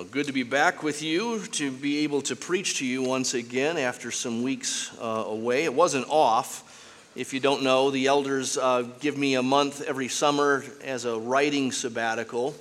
[0.00, 3.34] Well, good to be back with you, to be able to preach to you once
[3.34, 5.64] again after some weeks uh, away.
[5.64, 7.12] It wasn't off.
[7.14, 11.18] If you don't know, the elders uh, give me a month every summer as a
[11.18, 12.54] writing sabbatical,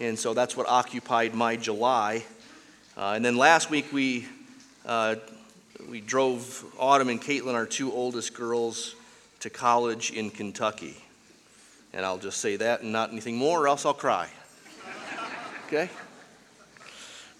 [0.00, 2.24] and so that's what occupied my July.
[2.96, 4.26] Uh, and then last week we
[4.86, 5.16] uh,
[5.86, 8.94] we drove Autumn and Caitlin, our two oldest girls,
[9.40, 10.96] to college in Kentucky.
[11.92, 14.30] And I'll just say that and not anything more, or else I'll cry.
[15.66, 15.88] Okay?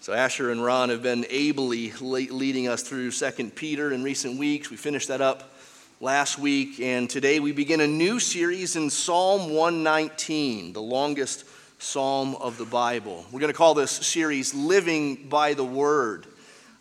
[0.01, 4.71] So Asher and Ron have been ably leading us through 2 Peter in recent weeks.
[4.71, 5.53] We finished that up
[5.99, 11.45] last week, and today we begin a new series in Psalm 119, the longest
[11.77, 13.23] psalm of the Bible.
[13.31, 16.25] We're going to call this series Living by the Word.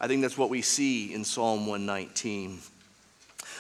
[0.01, 2.59] I think that's what we see in Psalm 119.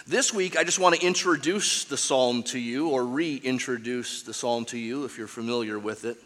[0.06, 4.64] This week, I just want to introduce the psalm to you, or reintroduce the psalm
[4.64, 6.16] to you if you're familiar with it,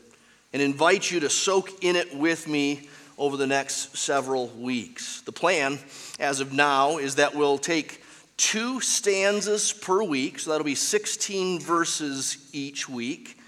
[0.52, 5.20] and invite you to soak in it with me over the next several weeks.
[5.22, 5.78] The plan,
[6.18, 8.02] as of now, is that we'll take
[8.36, 13.38] two stanzas per week, so that'll be 16 verses each week,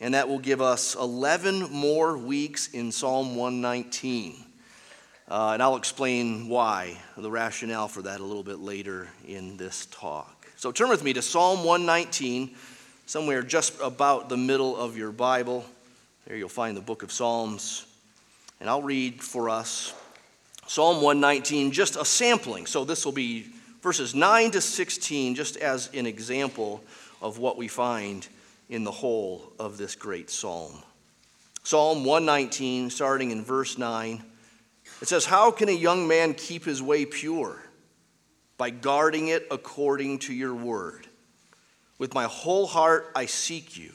[0.00, 4.36] and that will give us 11 more weeks in Psalm 119.
[5.28, 9.86] Uh, and I'll explain why, the rationale for that a little bit later in this
[9.86, 10.46] talk.
[10.56, 12.54] So turn with me to Psalm 119,
[13.06, 15.64] somewhere just about the middle of your Bible.
[16.26, 17.86] There you'll find the book of Psalms.
[18.60, 19.92] And I'll read for us
[20.66, 22.66] Psalm 119, just a sampling.
[22.66, 23.46] So this will be
[23.82, 26.82] verses 9 to 16, just as an example
[27.22, 28.26] of what we find
[28.68, 30.82] in the whole of this great psalm.
[31.62, 34.22] Psalm 119, starting in verse 9,
[35.00, 37.62] it says, How can a young man keep his way pure?
[38.58, 41.06] By guarding it according to your word.
[41.98, 43.92] With my whole heart I seek you.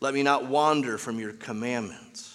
[0.00, 2.31] Let me not wander from your commandments.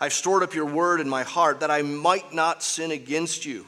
[0.00, 3.66] I've stored up your word in my heart that I might not sin against you.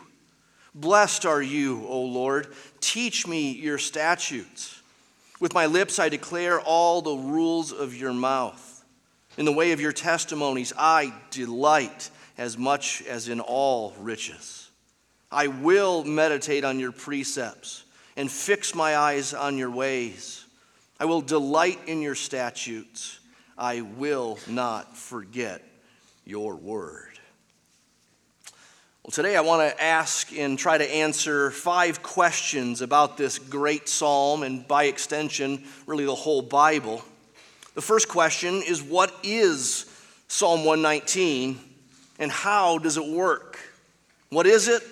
[0.75, 2.55] Blessed are you, O Lord.
[2.81, 4.81] Teach me your statutes.
[5.41, 8.85] With my lips I declare all the rules of your mouth.
[9.37, 14.71] In the way of your testimonies I delight as much as in all riches.
[15.33, 17.85] I will meditate on your precepts
[18.17, 20.45] and fix my eyes on your ways.
[21.01, 23.19] I will delight in your statutes.
[23.59, 25.63] I will not forget
[26.31, 27.19] your word.
[29.03, 33.89] Well, today I want to ask and try to answer five questions about this great
[33.89, 37.03] psalm and by extension, really the whole Bible.
[37.75, 39.87] The first question is What is
[40.29, 41.59] Psalm 119
[42.21, 43.59] and how does it work?
[44.29, 44.85] What is it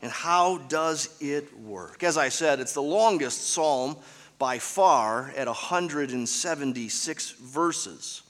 [0.00, 2.02] and how does it work?
[2.02, 3.98] As I said, it's the longest psalm
[4.38, 8.22] by far at 176 verses.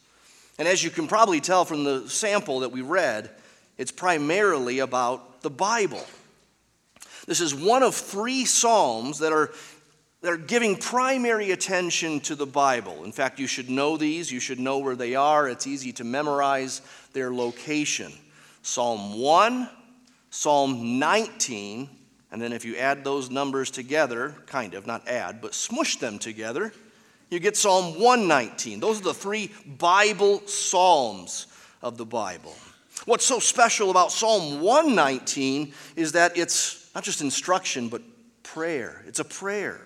[0.58, 3.30] And as you can probably tell from the sample that we read,
[3.76, 6.04] it's primarily about the Bible.
[7.26, 9.52] This is one of three Psalms that are,
[10.22, 13.04] that are giving primary attention to the Bible.
[13.04, 15.48] In fact, you should know these, you should know where they are.
[15.48, 16.82] It's easy to memorize
[17.12, 18.12] their location.
[18.62, 19.68] Psalm 1,
[20.30, 21.88] Psalm 19,
[22.32, 26.18] and then if you add those numbers together, kind of, not add, but smush them
[26.18, 26.72] together,
[27.30, 28.80] you get Psalm 119.
[28.80, 31.46] Those are the three Bible Psalms
[31.82, 32.54] of the Bible.
[33.04, 38.02] What's so special about Psalm 119 is that it's not just instruction, but
[38.42, 39.02] prayer.
[39.06, 39.80] It's a prayer.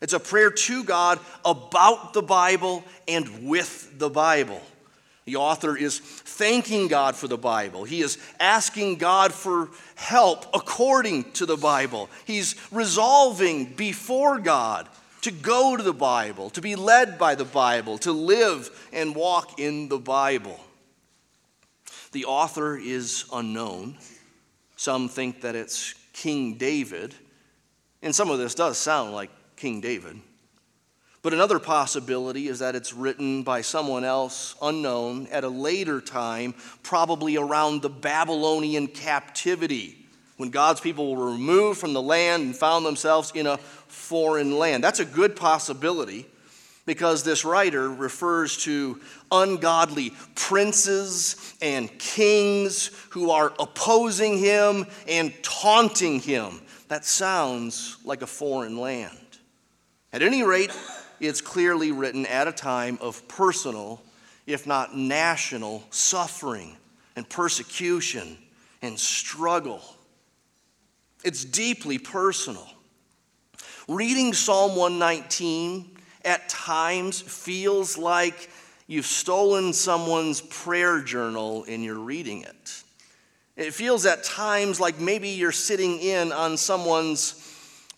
[0.00, 4.60] It's a prayer to God about the Bible and with the Bible.
[5.24, 7.84] The author is thanking God for the Bible.
[7.84, 12.10] He is asking God for help according to the Bible.
[12.26, 14.86] He's resolving before God
[15.24, 19.58] to go to the Bible, to be led by the Bible, to live and walk
[19.58, 20.60] in the Bible.
[22.12, 23.96] The author is unknown.
[24.76, 27.14] Some think that it's King David,
[28.02, 30.20] and some of this does sound like King David.
[31.22, 36.54] But another possibility is that it's written by someone else unknown at a later time,
[36.82, 40.03] probably around the Babylonian captivity
[40.36, 44.82] when God's people were removed from the land and found themselves in a foreign land.
[44.82, 46.26] That's a good possibility
[46.86, 49.00] because this writer refers to
[49.30, 56.60] ungodly princes and kings who are opposing him and taunting him.
[56.88, 59.16] That sounds like a foreign land.
[60.12, 60.70] At any rate,
[61.20, 64.02] it's clearly written at a time of personal,
[64.46, 66.76] if not national, suffering
[67.16, 68.36] and persecution
[68.82, 69.82] and struggle.
[71.24, 72.68] It's deeply personal.
[73.88, 78.50] Reading Psalm 119 at times feels like
[78.86, 82.82] you've stolen someone's prayer journal and you're reading it.
[83.56, 87.40] It feels at times like maybe you're sitting in on someone's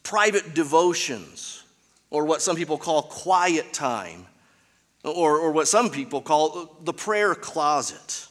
[0.04, 1.64] private devotions,
[2.10, 4.26] or what some people call quiet time,
[5.02, 8.28] or, or what some people call the prayer closet.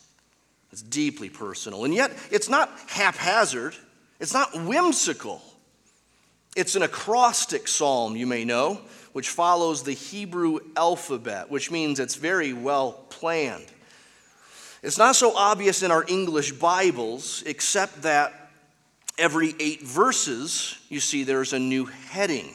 [0.71, 1.83] It's deeply personal.
[1.83, 3.75] And yet, it's not haphazard,
[4.19, 5.41] it's not whimsical.
[6.55, 8.79] It's an acrostic psalm, you may know,
[9.13, 13.65] which follows the Hebrew alphabet, which means it's very well planned.
[14.81, 18.51] It's not so obvious in our English Bibles, except that
[19.17, 22.49] every eight verses, you see there's a new heading.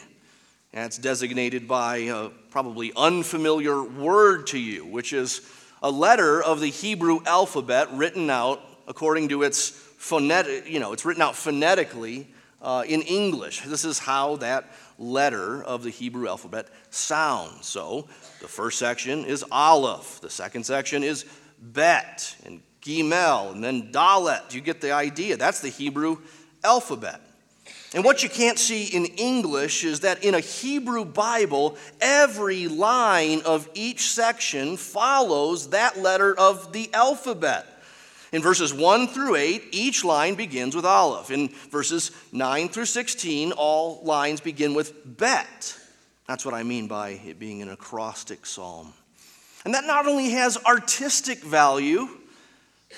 [0.72, 5.40] And it's designated by a probably unfamiliar word to you, which is
[5.82, 9.70] a letter of the Hebrew alphabet written out according to its
[10.00, 12.26] phonetic, you know, it's written out phonetically
[12.62, 13.60] uh, in English.
[13.60, 17.66] This is how that letter of the Hebrew alphabet sounds.
[17.66, 18.08] So
[18.40, 21.26] the first section is Aleph, the second section is
[21.60, 24.54] Bet, and Gimel, and then Dalet.
[24.54, 25.36] You get the idea.
[25.36, 26.16] That's the Hebrew
[26.64, 27.20] alphabet.
[27.94, 33.42] And what you can't see in English is that in a Hebrew Bible, every line
[33.44, 37.66] of each section follows that letter of the alphabet.
[38.32, 41.30] In verses 1 through 8, each line begins with Aleph.
[41.30, 45.76] In verses 9 through 16, all lines begin with Bet.
[46.28, 48.92] That's what I mean by it being an acrostic psalm.
[49.64, 52.08] And that not only has artistic value,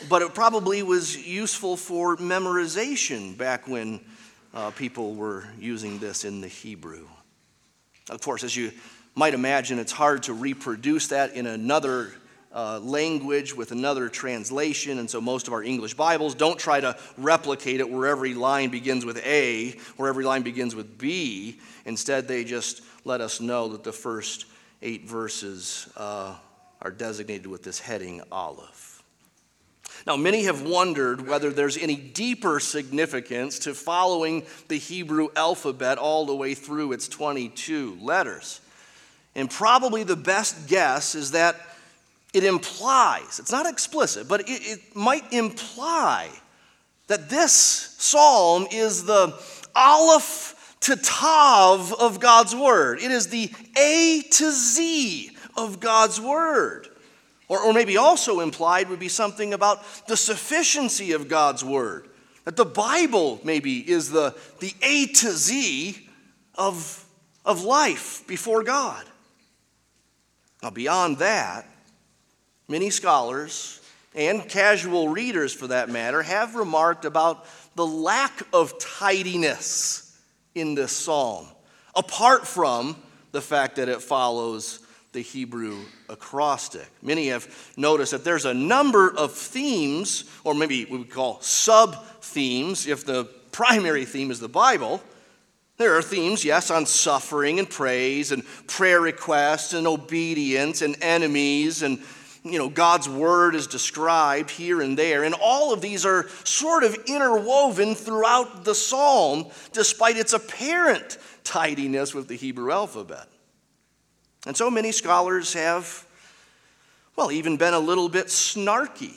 [0.08, 4.00] but it probably was useful for memorization back when
[4.52, 7.06] uh, people were using this in the Hebrew.
[8.11, 8.73] Of course, as you
[9.14, 12.12] might imagine, it's hard to reproduce that in another
[12.55, 16.97] uh, language with another translation, and so most of our English Bibles don't try to
[17.17, 21.61] replicate it where every line begins with A, where every line begins with B.
[21.85, 24.47] Instead, they just let us know that the first
[24.83, 26.35] eight verses uh,
[26.81, 29.03] are designated with this heading Aleph.
[30.07, 36.27] Now, many have wondered whether there's any deeper significance to following the Hebrew alphabet all
[36.27, 38.61] the way through its 22 letters.
[39.35, 41.57] And probably the best guess is that
[42.32, 46.31] it implies, it's not explicit, but it, it might imply
[47.08, 47.52] that this
[47.99, 49.38] psalm is the
[49.75, 53.00] Aleph to Tav of God's Word.
[53.00, 56.88] It is the A to Z of God's Word.
[57.49, 62.08] Or, or maybe also implied would be something about the sufficiency of God's Word.
[62.44, 66.08] That the Bible maybe is the, the A to Z
[66.55, 67.05] of,
[67.44, 69.05] of life before God.
[70.62, 71.67] Now, beyond that,
[72.69, 73.81] many scholars
[74.14, 80.19] and casual readers for that matter have remarked about the lack of tidiness
[80.55, 81.47] in this psalm,
[81.97, 82.97] apart from
[83.32, 84.81] the fact that it follows
[85.12, 85.79] the Hebrew
[86.09, 86.87] acrostic.
[87.03, 92.05] Many have noticed that there's a number of themes, or maybe we would call sub
[92.20, 95.03] themes, if the primary theme is the Bible.
[95.79, 101.82] There are themes, yes, on suffering and praise and prayer requests and obedience and enemies
[101.82, 101.99] and
[102.44, 106.83] you know God's word is described here and there and all of these are sort
[106.83, 113.29] of interwoven throughout the psalm despite its apparent tidiness with the Hebrew alphabet.
[114.47, 116.06] And so many scholars have,
[117.15, 119.15] well, even been a little bit snarky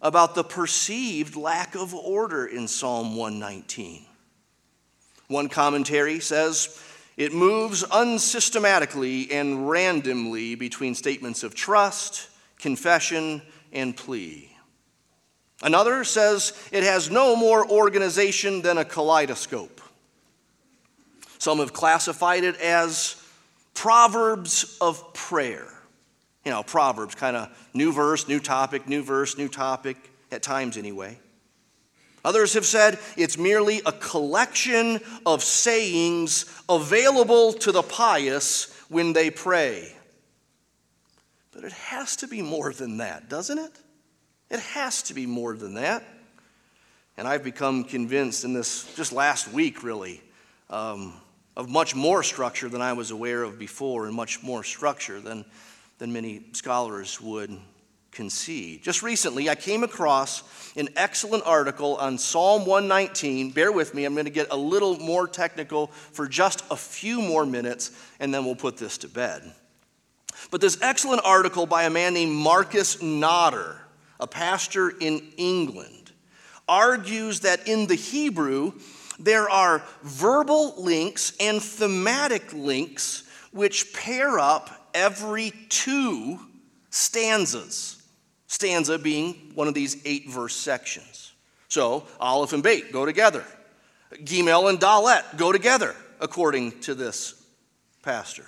[0.00, 4.04] about the perceived lack of order in Psalm 119.
[5.28, 6.80] One commentary says
[7.16, 14.56] it moves unsystematically and randomly between statements of trust, confession, and plea.
[15.62, 19.80] Another says it has no more organization than a kaleidoscope.
[21.38, 23.22] Some have classified it as
[23.74, 25.68] Proverbs of prayer.
[26.44, 29.96] You know, Proverbs, kind of new verse, new topic, new verse, new topic,
[30.30, 31.18] at times anyway.
[32.24, 39.30] Others have said it's merely a collection of sayings available to the pious when they
[39.30, 39.95] pray.
[41.56, 43.72] But it has to be more than that, doesn't it?
[44.50, 46.04] It has to be more than that.
[47.16, 50.22] And I've become convinced in this just last week, really,
[50.68, 51.14] um,
[51.56, 55.46] of much more structure than I was aware of before, and much more structure than,
[55.96, 57.56] than many scholars would
[58.10, 58.82] concede.
[58.82, 60.42] Just recently, I came across
[60.76, 63.52] an excellent article on Psalm 119.
[63.52, 67.22] Bear with me, I'm going to get a little more technical for just a few
[67.22, 69.54] more minutes, and then we'll put this to bed.
[70.50, 73.76] But this excellent article by a man named Marcus Nodder,
[74.20, 76.12] a pastor in England,
[76.68, 78.72] argues that in the Hebrew,
[79.18, 86.38] there are verbal links and thematic links which pair up every two
[86.90, 88.02] stanzas.
[88.46, 91.32] Stanza being one of these eight verse sections.
[91.68, 93.44] So, Aleph and Beit go together.
[94.12, 97.42] Gimel and Dalet go together, according to this
[98.02, 98.46] pastor.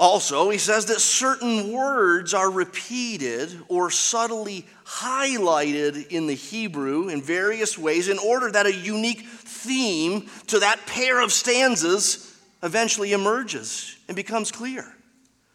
[0.00, 7.20] Also, he says that certain words are repeated or subtly highlighted in the Hebrew in
[7.20, 13.94] various ways in order that a unique theme to that pair of stanzas eventually emerges
[14.08, 14.90] and becomes clear.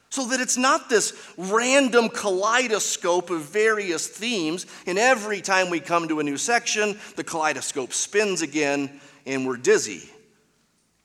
[0.10, 6.08] So that it's not this random kaleidoscope of various themes, and every time we come
[6.08, 10.08] to a new section, the kaleidoscope spins again and we're dizzy.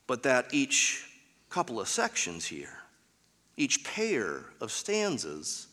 [0.05, 1.03] But that each
[1.49, 2.77] couple of sections here,
[3.57, 5.67] each pair of stanzas,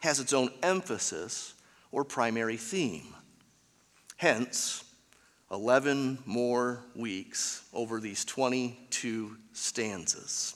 [0.00, 1.54] has its own emphasis
[1.92, 3.14] or primary theme.
[4.16, 4.84] Hence,
[5.50, 10.54] 11 more weeks over these 22 stanzas.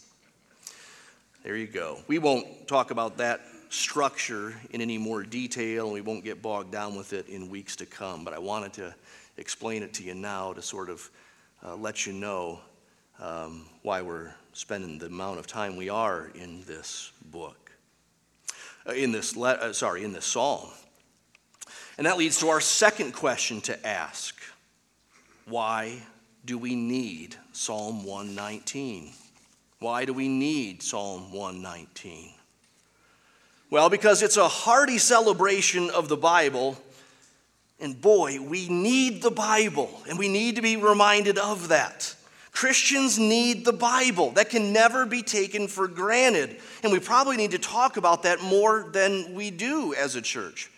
[1.43, 1.99] There you go.
[2.07, 6.71] We won't talk about that structure in any more detail, and we won't get bogged
[6.71, 8.25] down with it in weeks to come.
[8.25, 8.95] But I wanted to
[9.37, 11.11] explain it to you now to sort of
[11.65, 12.61] uh, let you know
[13.19, 17.73] um, why we're spending the amount of time we are in this book,
[18.89, 20.71] uh, in this le- uh, sorry, in this psalm.
[21.99, 24.35] And that leads to our second question to ask:
[25.45, 26.03] Why
[26.45, 29.13] do we need Psalm 119?
[29.81, 32.31] Why do we need Psalm 119?
[33.71, 36.79] Well, because it's a hearty celebration of the Bible.
[37.81, 42.15] And boy, we need the Bible, and we need to be reminded of that.
[42.55, 44.31] Christians need the Bible.
[44.31, 46.57] That can never be taken for granted.
[46.85, 50.71] And we probably need to talk about that more than we do as a church.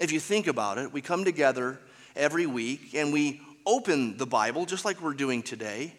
[0.00, 1.78] If you think about it, we come together
[2.16, 5.94] every week and we open the Bible just like we're doing today.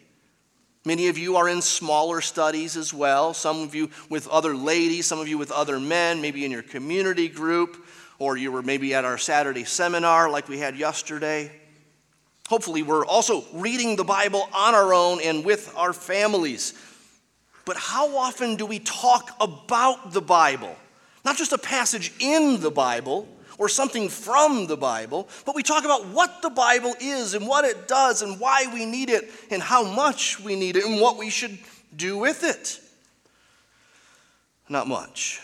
[0.84, 5.06] Many of you are in smaller studies as well, some of you with other ladies,
[5.06, 7.86] some of you with other men, maybe in your community group,
[8.18, 11.50] or you were maybe at our Saturday seminar like we had yesterday.
[12.54, 16.72] Hopefully, we're also reading the Bible on our own and with our families.
[17.64, 20.76] But how often do we talk about the Bible?
[21.24, 23.26] Not just a passage in the Bible,
[23.58, 27.64] or something from the Bible, but we talk about what the Bible is and what
[27.64, 31.18] it does and why we need it and how much we need it and what
[31.18, 31.58] we should
[31.96, 32.78] do with it.
[34.68, 35.40] Not much.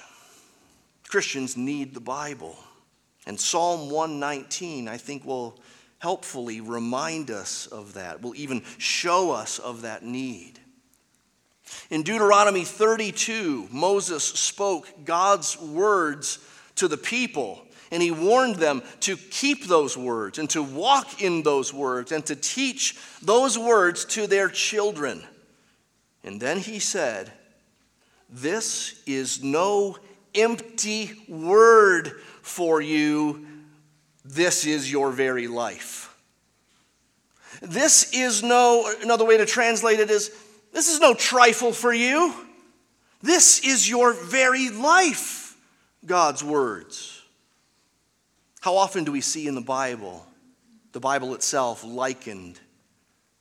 [1.08, 2.56] Christians need the Bible.
[3.26, 5.58] And Psalm 119, I think, will
[6.00, 10.58] helpfully remind us of that, will even show us of that need.
[11.90, 16.38] In Deuteronomy 32, Moses spoke God's words
[16.76, 21.42] to the people and he warned them to keep those words and to walk in
[21.42, 25.22] those words and to teach those words to their children.
[26.22, 27.32] And then he said,
[28.28, 29.96] This is no
[30.34, 33.46] empty word for you,
[34.24, 36.14] this is your very life.
[37.60, 40.30] This is no, another way to translate it is,
[40.72, 42.34] this is no trifle for you.
[43.22, 45.56] This is your very life,
[46.06, 47.22] God's words.
[48.60, 50.24] How often do we see in the Bible,
[50.92, 52.60] the Bible itself likened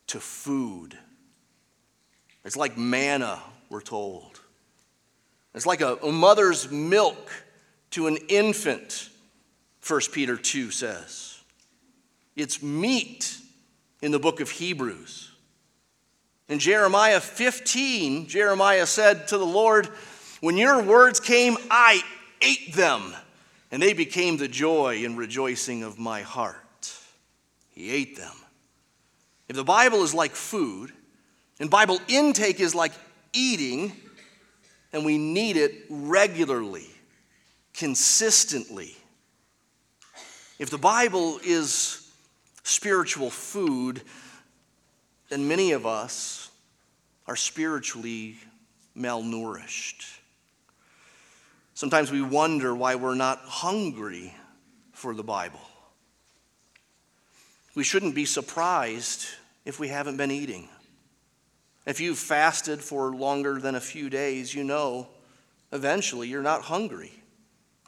[0.08, 0.98] to food?
[2.44, 4.40] It's like manna, we're told.
[5.54, 7.30] It's like a, a mother's milk
[7.90, 9.10] to an infant,
[9.90, 11.40] 1 Peter 2 says.
[12.36, 13.36] It's meat
[14.00, 15.32] in the book of Hebrews.
[16.48, 19.88] In Jeremiah 15, Jeremiah said to the Lord,
[20.40, 22.02] When your words came, I
[22.40, 23.14] ate them
[23.70, 26.92] and they became the joy and rejoicing of my heart.
[27.70, 28.34] He ate them.
[29.48, 30.92] If the Bible is like food,
[31.58, 32.92] and Bible intake is like
[33.32, 33.92] eating,
[34.92, 36.86] and we need it regularly,
[37.74, 38.96] consistently.
[40.60, 42.06] If the Bible is
[42.64, 44.02] spiritual food,
[45.30, 46.50] then many of us
[47.26, 48.36] are spiritually
[48.94, 50.18] malnourished.
[51.72, 54.34] Sometimes we wonder why we're not hungry
[54.92, 55.62] for the Bible.
[57.74, 59.28] We shouldn't be surprised
[59.64, 60.68] if we haven't been eating.
[61.86, 65.08] If you've fasted for longer than a few days, you know
[65.72, 67.19] eventually you're not hungry.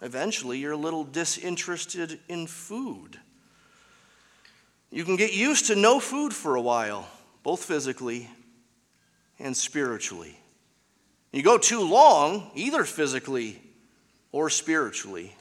[0.03, 3.19] Eventually you're a little disinterested in food.
[4.91, 7.09] You can get used to no food for a while,
[7.45, 8.29] both physically
[9.39, 10.37] and spiritually.
[11.33, 13.63] You go too long, either physically
[14.33, 15.35] or spiritually,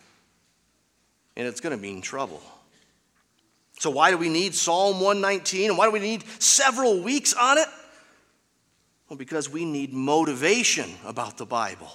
[1.35, 2.41] and it's going to mean trouble.
[3.79, 7.57] So, why do we need Psalm 119 and why do we need several weeks on
[7.57, 7.67] it?
[9.09, 11.91] Well, because we need motivation about the Bible.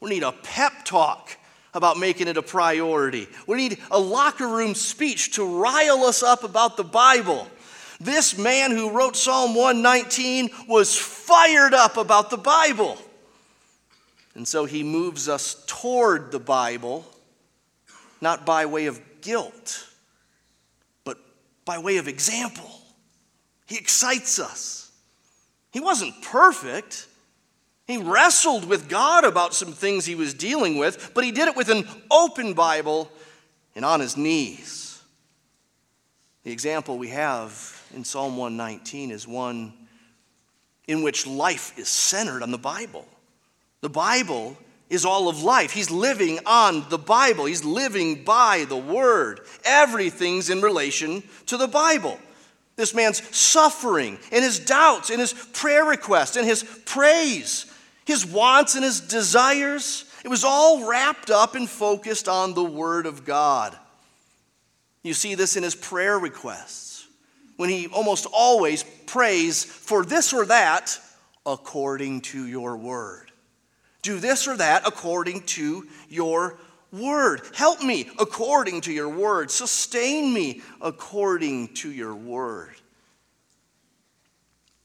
[0.00, 1.36] We need a pep talk
[1.76, 3.28] about making it a priority.
[3.46, 7.46] We need a locker room speech to rile us up about the Bible.
[8.00, 12.98] This man who wrote Psalm 119 was fired up about the Bible.
[14.34, 17.06] And so he moves us toward the Bible,
[18.20, 19.86] not by way of guilt,
[21.04, 21.18] but
[21.64, 22.70] by way of example.
[23.66, 24.90] He excites us.
[25.72, 27.06] He wasn't perfect.
[27.86, 31.56] He wrestled with God about some things he was dealing with, but he did it
[31.56, 33.10] with an open Bible
[33.74, 35.00] and on his knees.
[36.42, 39.72] The example we have in Psalm 119 is one
[40.86, 43.06] in which life is centered on the Bible.
[43.80, 44.56] The Bible
[44.88, 45.72] is all of life.
[45.72, 49.40] He's living on the Bible, he's living by the Word.
[49.64, 52.18] Everything's in relation to the Bible.
[52.76, 57.66] This man's suffering and his doubts and his prayer requests and his praise,
[58.06, 63.04] his wants and his desires, it was all wrapped up and focused on the Word
[63.04, 63.76] of God.
[65.02, 67.06] You see this in his prayer requests
[67.56, 70.98] when he almost always prays for this or that
[71.44, 73.30] according to your Word.
[74.02, 76.58] Do this or that according to your
[76.92, 77.42] word.
[77.54, 79.50] Help me according to your word.
[79.50, 82.74] Sustain me according to your word.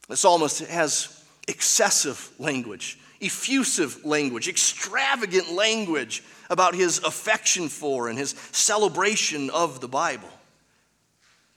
[0.08, 8.32] The psalmist has excessive language, effusive language, extravagant language about his affection for and his
[8.52, 10.30] celebration of the Bible.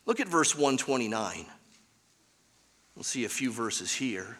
[0.06, 1.47] Look at verse 129.
[2.94, 4.38] We'll see a few verses here.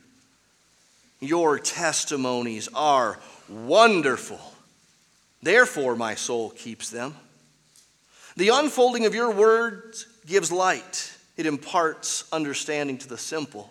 [1.21, 4.41] Your testimonies are wonderful.
[5.43, 7.15] Therefore, my soul keeps them.
[8.37, 13.71] The unfolding of your words gives light, it imparts understanding to the simple.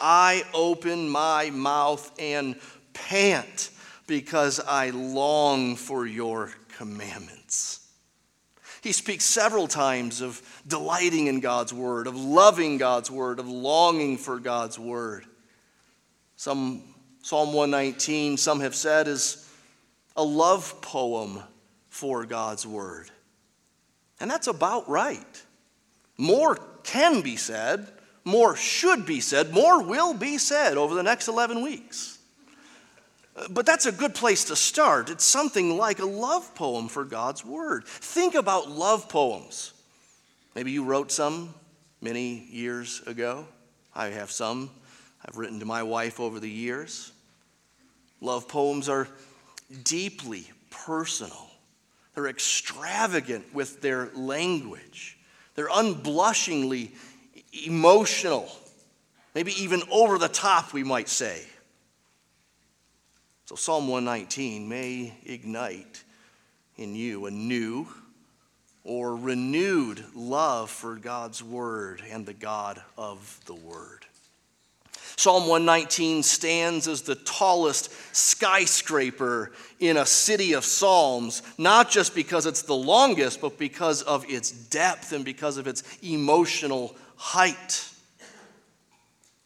[0.00, 2.56] I open my mouth and
[2.92, 3.70] pant
[4.06, 7.80] because I long for your commandments.
[8.82, 14.18] He speaks several times of delighting in God's word, of loving God's word, of longing
[14.18, 15.24] for God's word.
[16.36, 16.82] Some
[17.24, 19.50] Psalm 119, some have said, is
[20.14, 21.42] a love poem
[21.88, 23.10] for God's Word.
[24.20, 25.42] And that's about right.
[26.18, 27.88] More can be said,
[28.24, 32.18] more should be said, more will be said over the next 11 weeks.
[33.50, 35.10] But that's a good place to start.
[35.10, 37.84] It's something like a love poem for God's Word.
[37.84, 39.72] Think about love poems.
[40.54, 41.52] Maybe you wrote some
[42.00, 43.46] many years ago.
[43.94, 44.70] I have some
[45.26, 47.12] I've written to my wife over the years.
[48.20, 49.08] Love poems are
[49.82, 51.50] deeply personal.
[52.14, 55.18] They're extravagant with their language.
[55.54, 56.92] They're unblushingly
[57.66, 58.48] emotional,
[59.34, 61.42] maybe even over the top, we might say.
[63.46, 66.02] So, Psalm 119 may ignite
[66.76, 67.86] in you a new
[68.84, 74.04] or renewed love for God's Word and the God of the Word.
[75.16, 82.46] Psalm 119 stands as the tallest skyscraper in a city of Psalms, not just because
[82.46, 87.88] it's the longest, but because of its depth and because of its emotional height.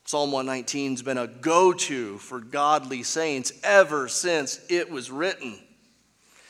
[0.04, 5.56] Psalm 119 has been a go to for godly saints ever since it was written.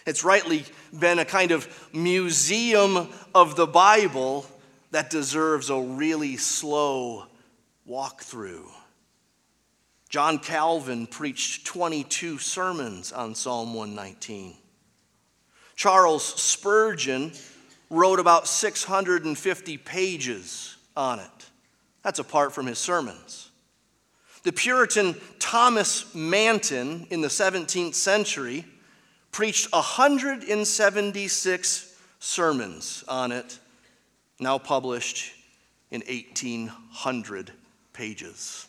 [0.07, 0.65] It's rightly
[0.99, 4.47] been a kind of museum of the Bible
[4.91, 7.27] that deserves a really slow
[7.87, 8.67] walkthrough.
[10.09, 14.55] John Calvin preached 22 sermons on Psalm 119.
[15.77, 17.33] Charles Spurgeon
[17.91, 21.51] wrote about 650 pages on it.
[22.03, 23.51] That's apart from his sermons.
[24.43, 28.65] The Puritan Thomas Manton in the 17th century
[29.31, 33.59] preached 176 sermons on it,
[34.41, 35.33] now published
[35.91, 37.53] in 1800
[37.93, 38.67] pages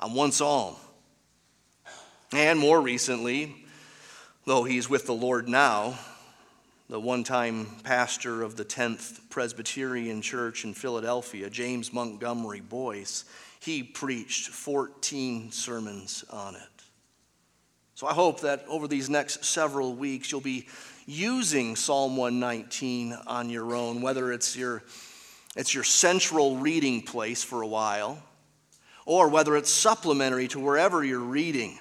[0.00, 0.74] on one psalm.
[2.32, 3.54] And more recently,
[4.46, 5.96] though he's with the Lord now,
[6.88, 13.24] the one time pastor of the 10th Presbyterian Church in Philadelphia, James Montgomery Boice,
[13.60, 16.62] he preached 14 sermons on it.
[17.94, 20.68] So I hope that over these next several weeks you'll be
[21.06, 24.82] using Psalm 119 on your own, whether it's your,
[25.56, 28.22] it's your central reading place for a while
[29.06, 31.78] or whether it's supplementary to wherever you're reading.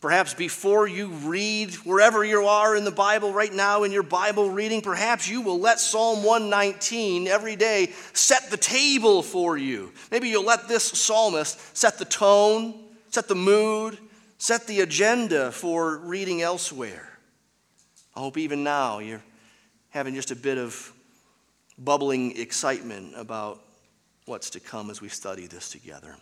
[0.00, 4.50] Perhaps before you read wherever you are in the Bible right now in your Bible
[4.50, 9.92] reading, perhaps you will let Psalm 119 every day set the table for you.
[10.10, 13.98] Maybe you'll let this psalmist set the tone, set the mood,
[14.38, 17.06] set the agenda for reading elsewhere.
[18.16, 19.22] I hope even now you're
[19.90, 20.94] having just a bit of
[21.76, 23.62] bubbling excitement about
[24.24, 26.16] what's to come as we study this together.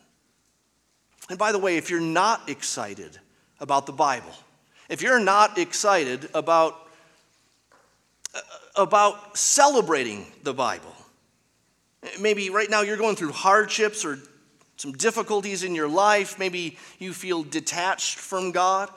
[1.31, 3.21] And by the way, if you're not excited
[3.61, 4.33] about the Bible,
[4.89, 6.89] if you're not excited about,
[8.35, 8.41] uh,
[8.77, 10.95] about celebrating the Bible,
[12.21, 14.19] maybe right now you're going through hardships or
[14.77, 18.91] some difficulties in your life, maybe you feel detached from God.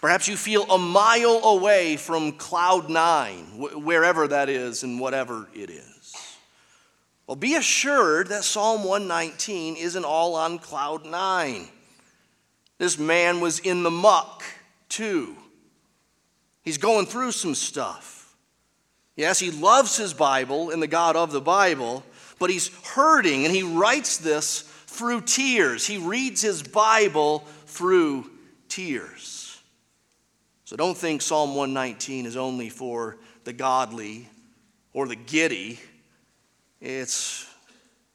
[0.00, 5.70] Perhaps you feel a mile away from cloud nine, wherever that is and whatever it
[5.70, 6.14] is.
[7.26, 11.68] Well, be assured that Psalm 119 isn't all on cloud nine.
[12.78, 14.42] This man was in the muck,
[14.88, 15.36] too.
[16.62, 18.34] He's going through some stuff.
[19.16, 22.02] Yes, he loves his Bible and the God of the Bible,
[22.38, 25.86] but he's hurting, and he writes this through tears.
[25.86, 28.30] He reads his Bible through
[28.68, 29.60] tears.
[30.64, 34.28] So don't think Psalm 119 is only for the godly
[34.92, 35.78] or the giddy.
[36.80, 37.46] It's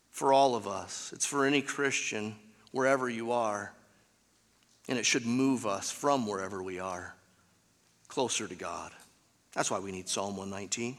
[0.10, 2.36] for all of us, it's for any Christian,
[2.72, 3.74] wherever you are.
[4.89, 7.15] And it should move us from wherever we are
[8.10, 8.91] closer to God.
[9.54, 10.97] That's why we need Psalm 119.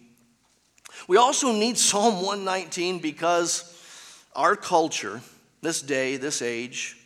[1.08, 3.76] We also need Psalm 119 because
[4.34, 5.20] our culture,
[5.60, 6.96] this day, this age,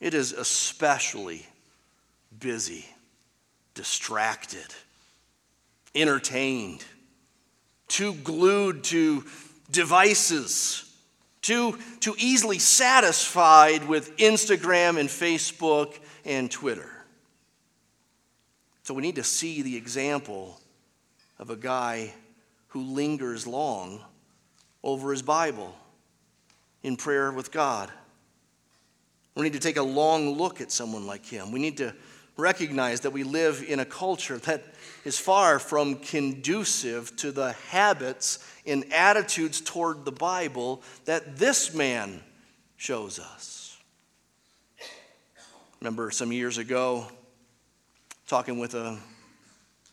[0.00, 1.46] it is especially
[2.38, 2.86] busy,
[3.74, 4.74] distracted,
[5.94, 6.84] entertained,
[7.86, 9.24] too glued to
[9.70, 10.87] devices,
[11.48, 16.90] too, too easily satisfied with Instagram and Facebook and Twitter.
[18.82, 20.60] So we need to see the example
[21.38, 22.12] of a guy
[22.68, 24.02] who lingers long
[24.82, 25.74] over his Bible
[26.82, 27.90] in prayer with God.
[29.34, 31.50] We need to take a long look at someone like him.
[31.50, 31.94] We need to
[32.38, 34.64] recognize that we live in a culture that
[35.04, 42.22] is far from conducive to the habits and attitudes toward the Bible that this man
[42.76, 43.76] shows us.
[45.80, 47.08] Remember some years ago,
[48.28, 48.96] talking with a,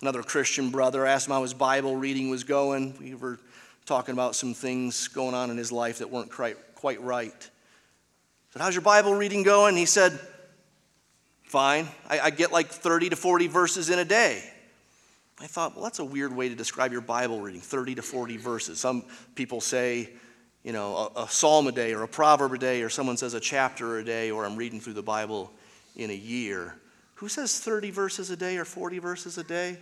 [0.01, 2.95] another Christian brother, asked him how his Bible reading was going.
[2.99, 3.39] We were
[3.87, 7.33] talking about some things going on in his life that weren't quite, quite right.
[7.33, 9.75] I said, How's your Bible reading going?
[9.75, 10.19] He said,
[11.45, 11.87] Fine.
[12.09, 14.43] I, I get like 30 to 40 verses in a day.
[15.39, 18.37] I thought, well, that's a weird way to describe your Bible reading 30 to 40
[18.37, 18.79] verses.
[18.79, 19.03] Some
[19.35, 20.09] people say,
[20.63, 23.33] you know, a, a, psalm a day or a proverb a day, or someone says
[23.33, 25.51] a chapter a day, or I'm reading through the Bible
[25.95, 26.75] in a year.
[27.15, 29.77] Who says 30 verses a day or 40 verses a day?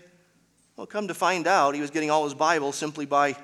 [0.76, 3.36] Well, come to find out, he was getting all his Bible simply by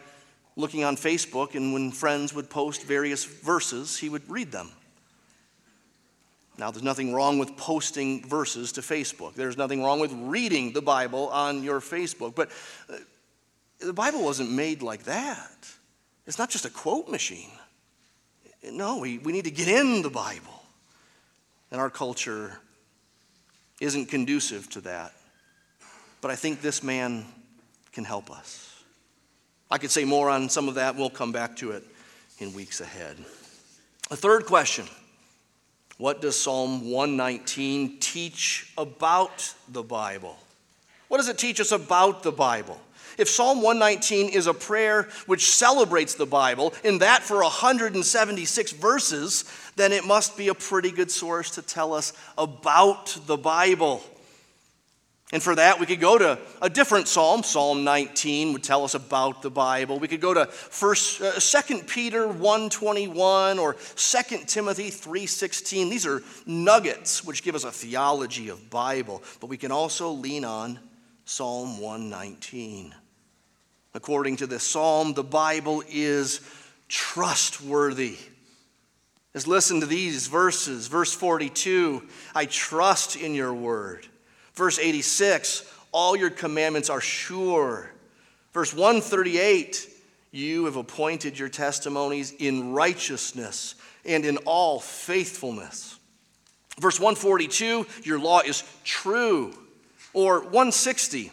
[0.55, 4.69] looking on Facebook, and when friends would post various verses, he would read them.
[6.59, 9.33] Now, there's nothing wrong with posting verses to Facebook.
[9.33, 12.35] There's nothing wrong with reading the Bible on your Facebook.
[12.35, 12.49] But
[12.89, 12.97] uh,
[13.79, 15.67] the Bible wasn't made like that.
[16.27, 17.49] It's not just a quote machine.
[18.61, 20.63] No, we, we need to get in the Bible.
[21.71, 22.59] And our culture
[23.79, 25.13] isn't conducive to that.
[26.19, 27.25] But I think this man
[27.93, 28.83] can help us.
[29.71, 30.97] I could say more on some of that.
[30.97, 31.85] We'll come back to it
[32.39, 33.15] in weeks ahead.
[34.11, 34.87] A third question
[35.99, 40.37] what does Psalm 119 teach about the Bible?
[41.09, 42.79] What does it teach us about the Bible?
[43.17, 49.43] If Psalm 119 is a prayer which celebrates the Bible, in that for 176 verses,
[49.75, 54.01] then it must be a pretty good source to tell us about the Bible.
[55.31, 57.43] And for that, we could go to a different psalm.
[57.43, 59.99] Psalm 19 would tell us about the Bible.
[59.99, 65.89] We could go to First, uh, 2 Peter 1.21 or 2 Timothy 3.16.
[65.89, 69.21] These are nuggets which give us a theology of Bible.
[69.39, 70.79] But we can also lean on
[71.25, 72.95] Psalm 119.
[73.93, 76.41] According to this psalm, the Bible is
[76.87, 78.17] trustworthy.
[79.35, 80.87] Let's listen to these verses.
[80.87, 82.01] Verse 42
[82.33, 84.07] I trust in your word.
[84.53, 87.91] Verse 86, all your commandments are sure.
[88.53, 89.89] Verse 138,
[90.31, 95.97] you have appointed your testimonies in righteousness and in all faithfulness.
[96.79, 99.53] Verse 142, your law is true.
[100.13, 101.31] Or 160,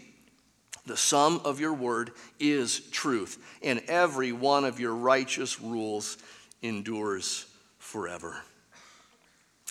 [0.87, 6.19] the sum of your word is truth, and every one of your righteous rules
[6.63, 7.47] endures
[7.79, 8.37] forever.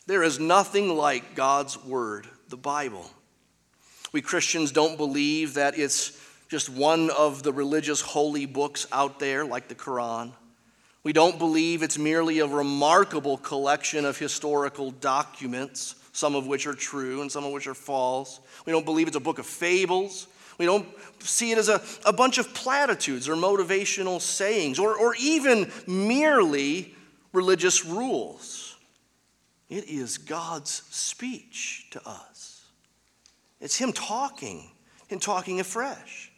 [0.08, 3.10] There is nothing like God's word, the Bible.
[4.15, 9.43] We Christians don't believe that it's just one of the religious holy books out there,
[9.43, 10.32] like the Quran.
[11.04, 16.73] We don't believe it's merely a remarkable collection of historical documents, some of which are
[16.73, 18.39] true and some of which are false.
[18.65, 20.28] We don't believe it's a book of fables.
[20.58, 20.88] We don't
[21.19, 26.95] see it as a, a bunch of platitudes or motivational sayings or, or even merely
[27.34, 28.78] religious rules.
[29.67, 32.35] It is God's speech to us.
[33.60, 34.72] It's Him talking
[35.10, 36.32] and talking afresh.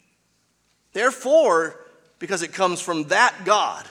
[0.93, 1.79] Therefore,
[2.19, 3.85] because it comes from that God,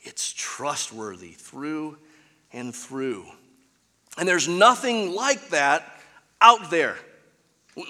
[0.00, 1.98] it's trustworthy through
[2.52, 3.26] and through.
[4.16, 5.82] And there's nothing like that
[6.40, 6.96] out there.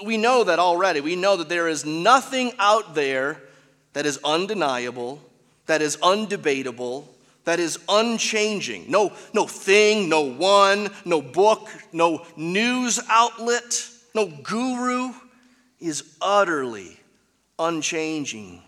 [0.05, 1.01] We know that already.
[1.01, 3.43] We know that there is nothing out there
[3.93, 5.21] that is undeniable,
[5.67, 7.05] that is undebatable,
[7.45, 8.91] that is unchanging.
[8.91, 15.13] No, no thing, no one, no book, no news outlet, no guru
[15.81, 16.99] is utterly
[17.59, 18.63] unchanging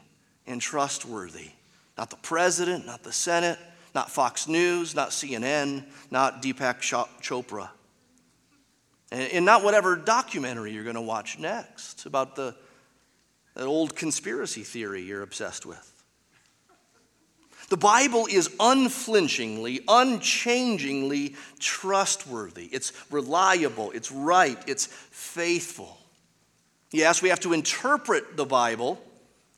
[0.46, 1.50] and trustworthy.
[1.96, 3.58] Not the president, not the Senate,
[3.94, 6.80] not Fox News, not CNN, not Deepak
[7.22, 7.70] Chopra.
[9.10, 12.54] And not whatever documentary you're going to watch next about the,
[13.54, 15.95] that old conspiracy theory you're obsessed with.
[17.68, 22.66] The Bible is unflinchingly, unchangingly trustworthy.
[22.66, 25.98] It's reliable, it's right, it's faithful.
[26.92, 29.02] Yes, we have to interpret the Bible,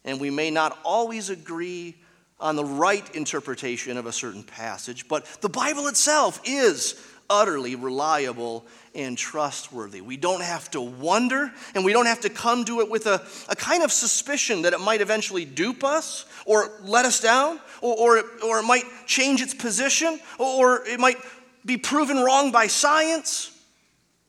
[0.05, 1.97] and we may not always agree
[2.41, 6.95] on the right interpretation of a certain passage, but the Bible itself is
[7.31, 8.65] utterly reliable
[8.95, 10.01] and trustworthy.
[10.01, 13.27] We don't have to wonder, and we don't have to come to it with a,
[13.49, 18.19] a kind of suspicion that it might eventually dupe us or let us down, or,
[18.19, 20.47] or, or it might change its position, or,
[20.81, 21.19] or it might
[21.65, 23.51] be proven wrong by science,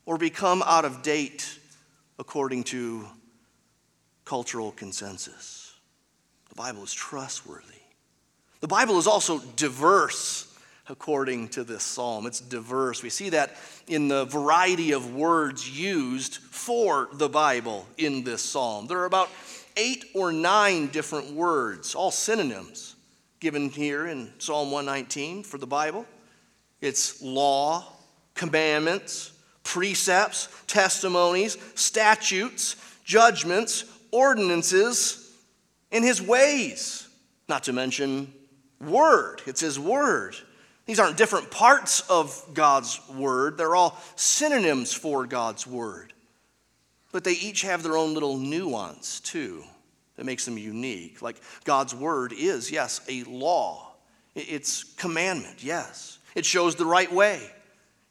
[0.06, 1.60] or become out of date
[2.18, 3.06] according to
[4.26, 5.74] cultural consensus.
[6.50, 7.66] The Bible is trustworthy.
[8.60, 10.49] The Bible is also diverse
[10.90, 12.26] according to this psalm.
[12.26, 13.04] It's diverse.
[13.04, 13.56] We see that
[13.88, 18.88] in the variety of words used for the Bible in this psalm.
[18.88, 19.30] There are about
[19.78, 22.96] eight or nine different words, all synonyms,
[23.40, 26.06] given here in Psalm 119 for the Bible.
[26.82, 27.86] It's law,
[28.34, 29.32] commandments,
[29.64, 32.76] precepts, testimonies, statutes,
[33.06, 35.32] judgments, ordinances,
[35.92, 37.08] and his ways,
[37.48, 38.34] not to mention
[38.82, 39.42] word.
[39.46, 40.36] It's his word.
[40.90, 46.14] These aren't different parts of God's word, they're all synonyms for God's word.
[47.12, 49.64] But they each have their own little nuance, too,
[50.16, 51.22] that makes them unique.
[51.22, 53.92] Like God's word is, yes, a law,
[54.34, 56.18] it's commandment, yes.
[56.34, 57.40] It shows the right way.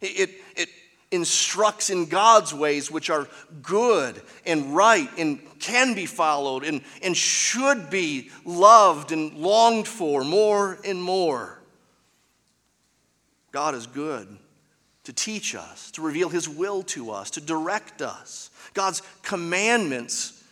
[0.00, 0.68] It, it,
[1.10, 3.26] instructs in God's ways, which are
[3.60, 10.22] good and right and can be followed and, and should be loved and longed for
[10.22, 11.57] more and more.
[13.52, 14.28] God is good
[15.04, 18.50] to teach us, to reveal His will to us, to direct us.
[18.74, 20.44] God's commandments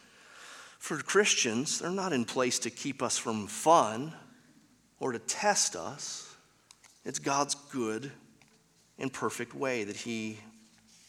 [0.78, 4.14] for Christians, they're not in place to keep us from fun
[4.98, 6.34] or to test us.
[7.04, 8.10] It's God's good
[8.98, 10.38] and perfect way that He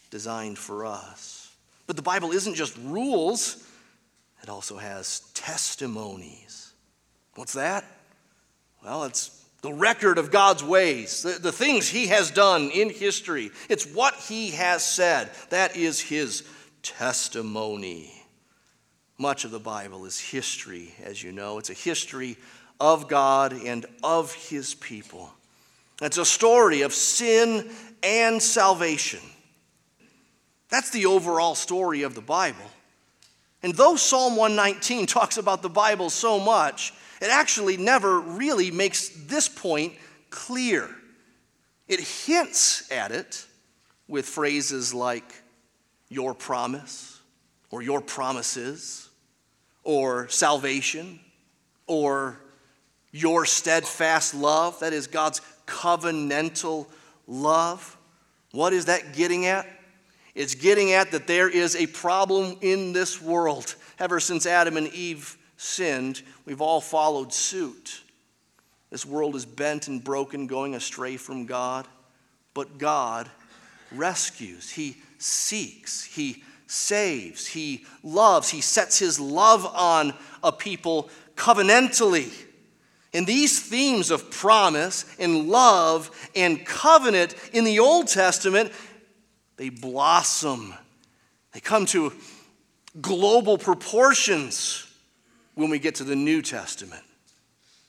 [0.09, 1.55] designed for us.
[1.85, 3.65] But the Bible isn't just rules,
[4.43, 6.73] it also has testimonies.
[7.35, 7.85] What's that?
[8.83, 13.51] Well, it's the record of God's ways, the, the things He has done in history.
[13.69, 15.31] It's what He has said.
[15.49, 16.43] That is His
[16.83, 18.13] testimony.
[19.17, 21.57] Much of the Bible is history, as you know.
[21.57, 22.37] It's a history
[22.79, 25.31] of God and of His people.
[26.01, 27.69] It's a story of sin
[28.03, 29.21] and salvation.
[30.69, 32.59] That's the overall story of the Bible.
[33.63, 39.09] And though Psalm 119 talks about the Bible so much, it actually never really makes
[39.09, 39.93] this point
[40.29, 40.89] clear.
[41.87, 43.45] It hints at it
[44.07, 45.41] with phrases like
[46.09, 47.19] your promise,
[47.69, 49.09] or your promises,
[49.83, 51.19] or salvation,
[51.85, 52.39] or
[53.11, 54.79] your steadfast love.
[54.79, 56.87] That is God's covenantal
[57.27, 57.97] love.
[58.51, 59.67] What is that getting at?
[60.35, 63.75] It's getting at that there is a problem in this world.
[63.99, 68.01] Ever since Adam and Eve sinned, we've all followed suit.
[68.89, 71.87] This world is bent and broken, going astray from God.
[72.53, 73.29] But God
[73.91, 82.31] rescues, He seeks, He saves, He loves, He sets His love on a people covenantally.
[83.13, 88.71] And these themes of promise and love and covenant in the Old Testament
[89.57, 90.73] they blossom.
[91.51, 92.13] They come to
[93.01, 94.86] global proportions
[95.57, 97.03] when we get to the New Testament.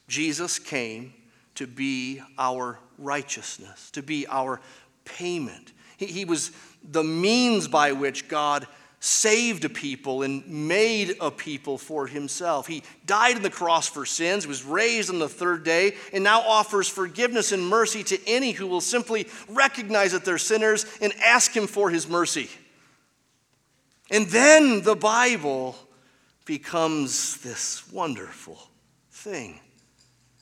[0.09, 1.12] Jesus came
[1.54, 4.59] to be our righteousness, to be our
[5.04, 5.72] payment.
[5.98, 6.50] He, he was
[6.83, 8.66] the means by which God
[9.00, 12.66] saved a people and made a people for himself.
[12.66, 16.40] He died on the cross for sins, was raised on the third day, and now
[16.40, 21.54] offers forgiveness and mercy to any who will simply recognize that they're sinners and ask
[21.54, 22.48] him for his mercy.
[24.11, 25.76] And then the Bible
[26.48, 28.58] becomes this wonderful
[29.12, 29.61] thing.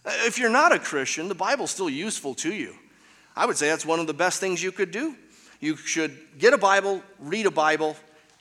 [0.05, 2.77] If you're not a Christian, the Bible's still useful to you.
[3.35, 5.17] I would say that's one of the best things you could do.
[5.59, 7.97] You should get a Bible, read a Bible,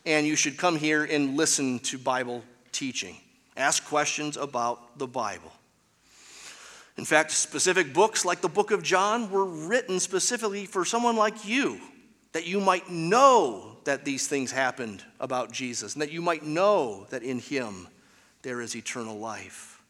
[0.06, 3.18] and you should come here and listen to Bible teaching.
[3.58, 5.52] Ask questions about the Bible.
[7.00, 11.48] In fact, specific books like the book of John were written specifically for someone like
[11.48, 11.82] you,
[12.34, 17.08] that you might know that these things happened about Jesus, and that you might know
[17.10, 17.88] that in him
[18.42, 19.82] there is eternal life.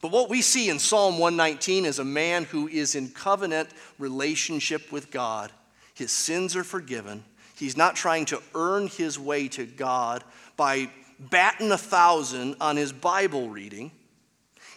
[0.00, 4.92] But what we see in Psalm 119 is a man who is in covenant relationship
[4.92, 5.50] with God.
[5.94, 7.24] His sins are forgiven
[7.56, 10.24] He's not trying to earn his way to God
[10.56, 13.92] by batting a thousand on his Bible reading.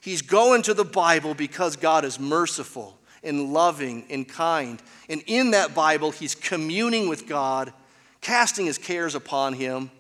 [0.02, 4.82] He's going to the Bible because God is merciful and loving and kind.
[5.10, 7.74] And in that Bible, he's communing with God,
[8.22, 9.92] casting his cares upon him,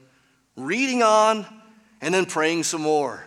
[0.55, 1.45] reading on,
[2.01, 3.23] and then praying some more.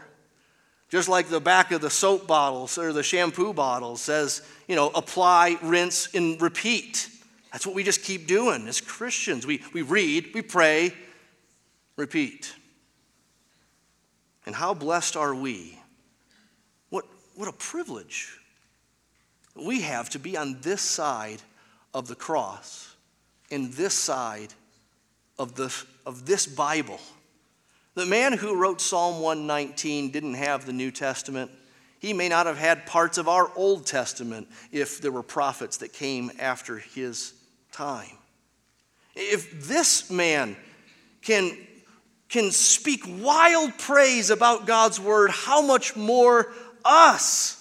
[0.88, 4.88] Just like the back of the soap bottles or the shampoo bottle says, you know,
[4.88, 7.08] apply, rinse, and repeat.
[7.52, 9.46] That's what we just keep doing as Christians.
[9.46, 10.92] We, we read, we pray,
[11.96, 12.52] repeat.
[14.46, 15.78] And how blessed are we?
[16.88, 17.04] What,
[17.36, 18.36] what a privilege
[19.54, 21.42] we have to be on this side
[21.92, 22.96] of the cross,
[23.50, 24.54] in this side
[25.40, 25.74] of, the,
[26.04, 27.00] of this Bible.
[27.94, 31.50] The man who wrote Psalm 119 didn't have the New Testament.
[31.98, 35.94] He may not have had parts of our Old Testament if there were prophets that
[35.94, 37.32] came after his
[37.72, 38.18] time.
[39.16, 40.56] If this man
[41.22, 41.56] can,
[42.28, 46.52] can speak wild praise about God's word, how much more
[46.84, 47.56] us?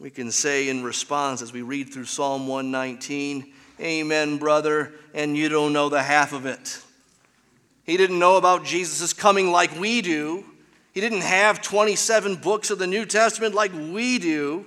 [0.00, 5.48] We can say in response as we read through Psalm 119, Amen, brother, and you
[5.48, 6.80] don't know the half of it.
[7.84, 10.44] He didn't know about Jesus' coming like we do.
[10.92, 14.66] He didn't have 27 books of the New Testament like we do.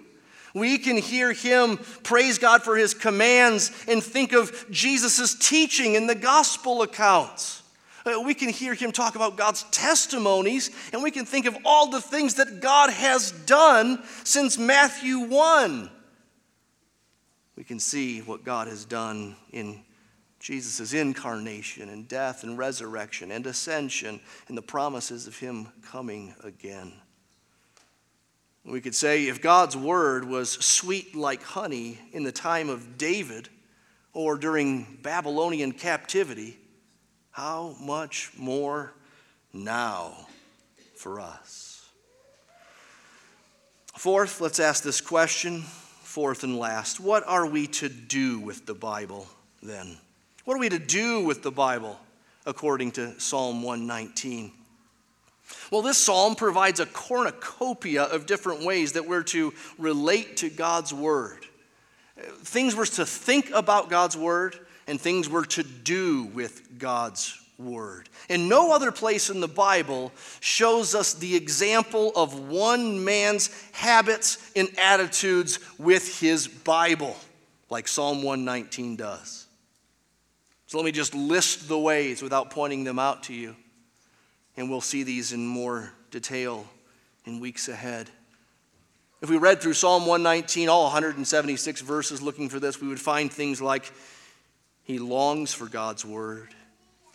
[0.53, 6.07] We can hear him praise God for his commands and think of Jesus' teaching in
[6.07, 7.63] the gospel accounts.
[8.05, 11.89] Uh, we can hear him talk about God's testimonies, and we can think of all
[11.89, 15.89] the things that God has done since Matthew 1.
[17.57, 19.81] We can see what God has done in
[20.39, 26.93] Jesus' incarnation and death and resurrection and ascension and the promises of him coming again.
[28.63, 33.49] We could say if God's word was sweet like honey in the time of David
[34.13, 36.59] or during Babylonian captivity,
[37.31, 38.93] how much more
[39.51, 40.27] now
[40.95, 41.89] for us?
[43.95, 45.63] Fourth, let's ask this question.
[46.17, 49.27] Fourth and last, what are we to do with the Bible
[49.61, 49.97] then?
[50.45, 51.95] What are we to do with the Bible
[52.43, 54.51] according to Psalm 119?
[55.69, 60.91] Well, this psalm provides a cornucopia of different ways that we're to relate to God's
[60.91, 61.45] word.
[62.39, 68.09] Things we're to think about God's word, and things we're to do with God's word.
[68.29, 74.51] And no other place in the Bible shows us the example of one man's habits
[74.55, 77.15] and attitudes with his Bible,
[77.69, 79.45] like Psalm 119 does.
[80.67, 83.55] So let me just list the ways without pointing them out to you
[84.57, 86.65] and we'll see these in more detail
[87.25, 88.09] in weeks ahead.
[89.21, 93.31] If we read through Psalm 119, all 176 verses looking for this, we would find
[93.31, 93.91] things like
[94.83, 96.49] he longs for God's word.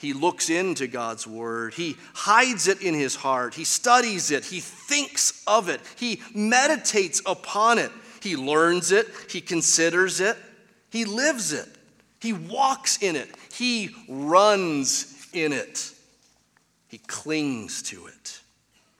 [0.03, 1.75] He looks into God's word.
[1.75, 3.55] He hides it in his heart.
[3.55, 4.45] He studies it.
[4.45, 5.81] He thinks of it.
[5.95, 7.93] He meditates upon it.
[8.21, 9.07] He learns it.
[9.31, 10.37] He considers it.
[10.91, 11.69] He lives it.
[12.21, 13.29] He walks in it.
[13.53, 15.93] He runs in it.
[16.89, 18.41] He clings to it.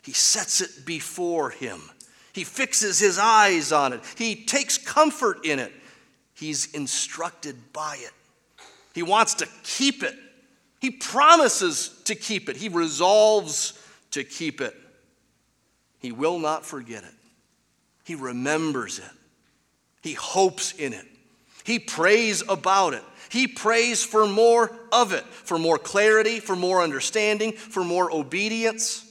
[0.03, 1.81] He sets it before him.
[2.33, 4.03] He fixes his eyes on it.
[4.17, 5.73] He takes comfort in it.
[6.35, 8.13] He's instructed by it.
[8.95, 10.15] He wants to keep it.
[10.83, 12.57] He promises to keep it.
[12.57, 13.73] He resolves
[14.11, 14.77] to keep it.
[16.01, 17.15] He will not forget it.
[18.03, 19.05] He remembers it.
[20.03, 21.07] He hopes in it.
[21.63, 23.05] He prays about it.
[23.29, 29.09] He prays for more of it, for more clarity, for more understanding, for more obedience.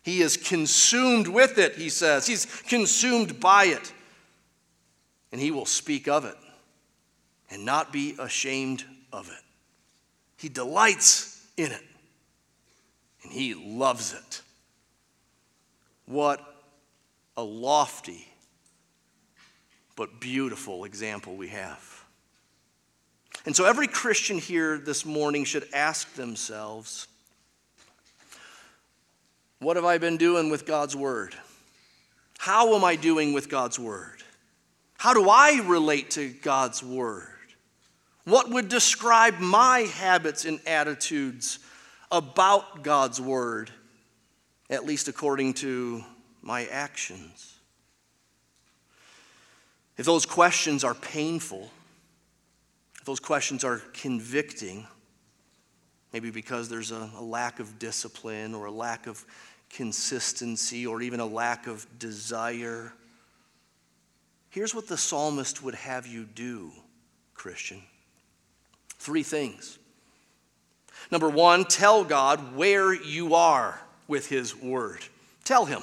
[0.00, 2.26] He is consumed with it, he says.
[2.26, 3.92] He's consumed by it.
[5.30, 6.36] And he will speak of it.
[7.50, 9.49] and not be ashamed of it.
[10.40, 11.82] He delights in it,
[13.22, 14.40] and he loves it.
[16.06, 16.40] What
[17.36, 18.26] a lofty
[19.96, 22.04] but beautiful example we have.
[23.44, 27.06] And so every Christian here this morning should ask themselves
[29.58, 31.34] what have I been doing with God's Word?
[32.38, 34.22] How am I doing with God's Word?
[34.96, 37.28] How do I relate to God's Word?
[38.24, 41.58] What would describe my habits and attitudes
[42.10, 43.70] about God's Word,
[44.68, 46.04] at least according to
[46.42, 47.56] my actions?
[49.96, 51.70] If those questions are painful,
[52.98, 54.86] if those questions are convicting,
[56.12, 59.24] maybe because there's a, a lack of discipline or a lack of
[59.70, 62.92] consistency or even a lack of desire.
[64.50, 66.72] Here's what the psalmist would have you do,
[67.34, 67.82] Christian
[69.00, 69.78] three things.
[71.10, 75.00] Number one, tell God where you are with His Word.
[75.42, 75.82] Tell Him.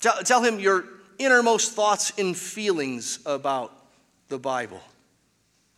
[0.00, 0.84] Tell, tell Him your
[1.18, 3.72] innermost thoughts and feelings about
[4.28, 4.80] the Bible.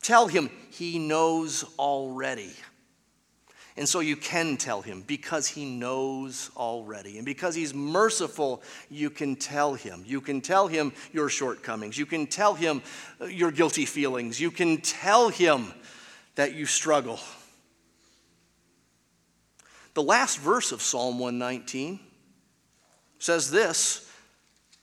[0.02, 2.52] Tell Him He knows already.
[3.76, 7.16] And so you can tell him because he knows already.
[7.16, 10.04] And because he's merciful, you can tell him.
[10.06, 11.96] You can tell him your shortcomings.
[11.96, 12.82] You can tell him
[13.18, 14.38] uh, your guilty feelings.
[14.38, 15.72] You can tell him
[16.34, 17.20] that you struggle.
[19.94, 22.00] The last verse of Psalm 119
[23.18, 24.08] says this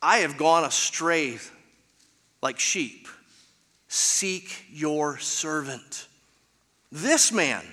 [0.01, 1.39] I have gone astray
[2.41, 3.07] like sheep.
[3.87, 6.07] Seek your servant.
[6.91, 7.63] This man,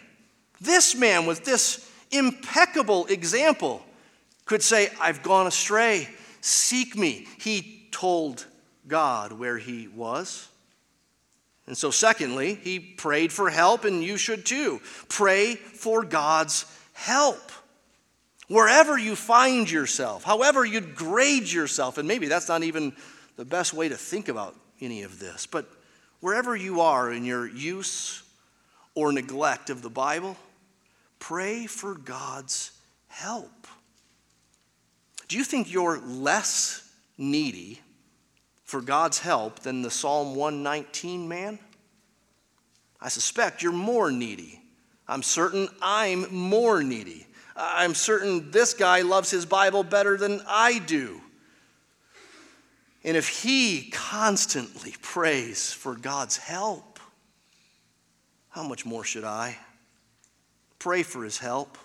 [0.61, 3.83] this man with this impeccable example
[4.47, 6.09] could say, I've gone astray.
[6.41, 7.27] Seek me.
[7.39, 8.47] He told
[8.87, 10.49] God where he was.
[11.67, 14.81] And so, secondly, he prayed for help, and you should too.
[15.09, 17.51] Pray for God's help.
[18.49, 22.95] Wherever you find yourself, however you'd grade yourself, and maybe that's not even
[23.37, 25.69] the best way to think about any of this, but
[26.21, 28.23] wherever you are in your use
[28.95, 30.37] or neglect of the Bible,
[31.19, 32.73] Pray for God's
[33.09, 33.67] help.
[35.29, 36.89] Do you think you're less
[37.19, 37.81] needy
[38.67, 41.59] for God's help than the Psalm 119 man?
[43.01, 44.61] I suspect you're more needy.
[45.09, 47.27] I'm certain I'm more needy.
[47.57, 51.21] I'm certain this guy loves his Bible better than I do.
[53.05, 56.99] And if he constantly prays for God's help,
[58.51, 59.57] how much more should I?
[60.81, 61.79] Pray for his help.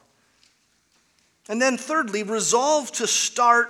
[1.47, 3.69] And then, thirdly, resolve to start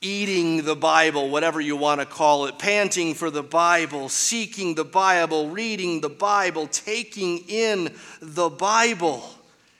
[0.00, 4.84] eating the Bible, whatever you want to call it, panting for the Bible, seeking the
[4.84, 9.22] Bible, reading the Bible, taking in the Bible.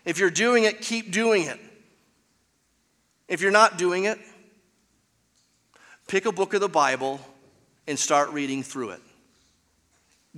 [0.05, 1.59] If you're doing it, keep doing it.
[3.29, 4.19] If you're not doing it,
[6.07, 7.21] pick a book of the Bible
[7.87, 9.01] and start reading through it.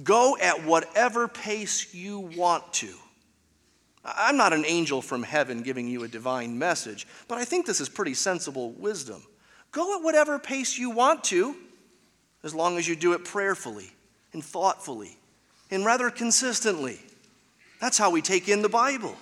[0.02, 2.94] Go at whatever pace you want to.
[4.04, 7.80] I'm not an angel from heaven giving you a divine message, but I think this
[7.80, 9.22] is pretty sensible wisdom.
[9.72, 11.56] Go at whatever pace you want to,
[12.44, 13.90] as long as you do it prayerfully
[14.32, 15.16] and thoughtfully
[15.70, 17.00] and rather consistently.
[17.80, 19.16] That's how we take in the Bible.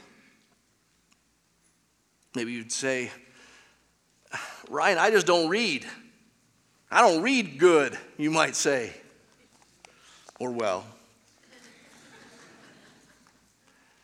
[2.35, 3.11] Maybe you'd say,
[4.69, 5.87] Ryan, I just don't read.
[6.91, 8.93] I don't read good, you might say.
[10.39, 10.85] Or well.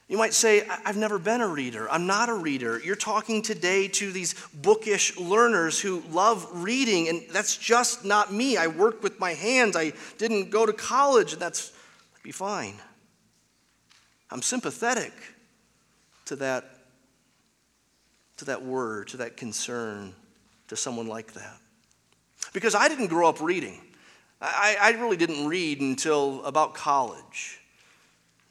[0.09, 1.91] You might say, I've never been a reader.
[1.91, 2.79] I'm not a reader.
[2.79, 8.57] You're talking today to these bookish learners who love reading, and that's just not me.
[8.57, 9.75] I work with my hands.
[9.75, 11.73] I didn't go to college, and that's
[12.23, 12.75] be fine.
[14.31, 15.13] I'm sympathetic
[16.27, 16.65] to that,
[18.39, 20.13] to that word, to that concern,
[20.69, 21.59] to someone like that.
[22.53, 23.81] Because I didn't grow up reading.
[24.41, 27.61] I, I really didn't read until about college.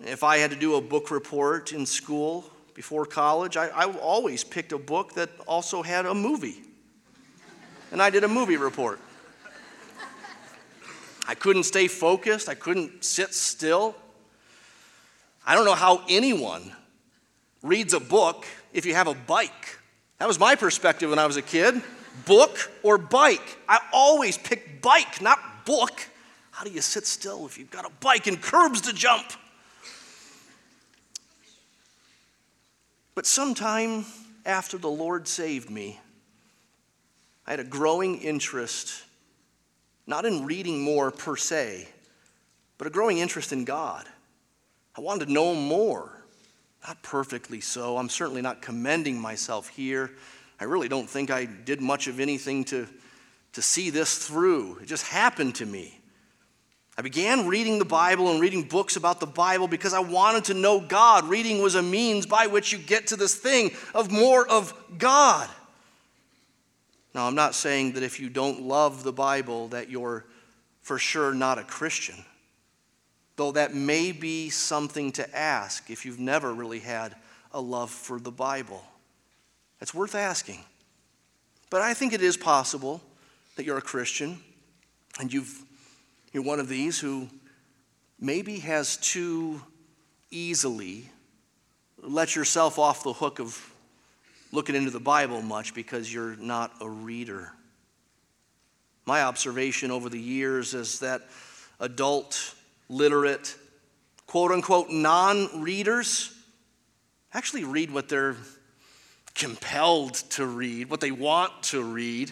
[0.04, 4.44] If I had to do a book report in school before college, I, I always
[4.44, 6.62] picked a book that also had a movie.
[7.92, 9.00] And I did a movie report.
[11.28, 13.96] I couldn't stay focused, I couldn't sit still.
[15.46, 16.72] I don't know how anyone
[17.64, 19.80] reads a book if you have a bike.
[20.20, 21.82] That was my perspective when I was a kid
[22.26, 23.58] book or bike.
[23.68, 26.08] I always picked bike, not book.
[26.52, 29.26] How do you sit still if you've got a bike and curbs to jump?
[33.16, 34.06] But sometime
[34.46, 36.00] after the Lord saved me,
[37.48, 39.04] I had a growing interest,
[40.06, 41.88] not in reading more per se,
[42.78, 44.06] but a growing interest in God.
[44.98, 46.12] I wanted to know more.
[46.86, 47.98] Not perfectly so.
[47.98, 50.12] I'm certainly not commending myself here.
[50.60, 52.88] I really don't think I did much of anything to,
[53.54, 54.80] to see this through.
[54.82, 56.00] It just happened to me.
[56.98, 60.54] I began reading the Bible and reading books about the Bible because I wanted to
[60.54, 61.28] know God.
[61.28, 65.50] Reading was a means by which you get to this thing of more of God.
[67.14, 70.26] Now, I'm not saying that if you don't love the Bible that you're
[70.82, 72.16] for sure not a Christian,
[73.36, 77.16] though that may be something to ask if you've never really had
[77.52, 78.84] a love for the Bible.
[79.82, 80.64] It's worth asking.
[81.70, 83.02] But I think it is possible
[83.56, 84.40] that you're a Christian
[85.20, 85.65] and you've
[86.36, 87.30] you're one of these who
[88.20, 89.62] maybe has too
[90.30, 91.10] easily
[92.02, 93.58] let yourself off the hook of
[94.52, 97.54] looking into the Bible much because you're not a reader.
[99.06, 101.22] My observation over the years is that
[101.80, 102.54] adult,
[102.90, 103.56] literate,
[104.28, 106.34] quote unquote non readers
[107.34, 108.36] actually read what they're
[109.36, 112.30] compelled to read, what they want to read.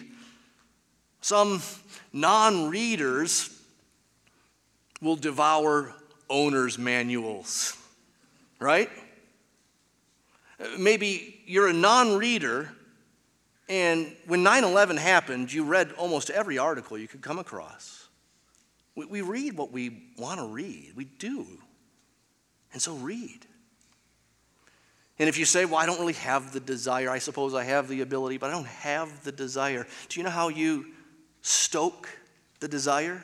[1.22, 1.62] Some
[2.12, 3.53] non readers
[5.04, 5.94] will devour
[6.30, 7.76] owner's manuals,
[8.58, 8.90] right?
[10.78, 12.70] Maybe you're a non reader,
[13.68, 18.08] and when 9 11 happened, you read almost every article you could come across.
[18.96, 21.46] We, we read what we want to read, we do.
[22.72, 23.46] And so read.
[25.18, 27.88] And if you say, Well, I don't really have the desire, I suppose I have
[27.88, 29.86] the ability, but I don't have the desire.
[30.08, 30.86] Do you know how you
[31.42, 32.08] stoke
[32.60, 33.22] the desire